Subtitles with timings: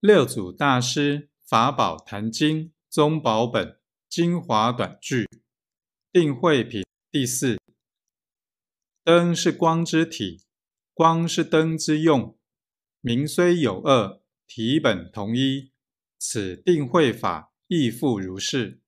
[0.00, 5.28] 六祖大师法宝坛经宗宝本精华短句
[6.12, 7.58] 定慧品第四。
[9.02, 10.44] 灯是光之体，
[10.94, 12.38] 光是灯之用。
[13.00, 15.72] 名虽有二，体本同一。
[16.16, 18.80] 此定慧法亦复如是。